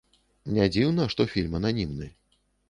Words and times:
Не 0.55 0.63
дзіўна, 0.75 1.05
што 1.15 1.27
фільм 1.35 1.53
ананімны. 1.61 2.09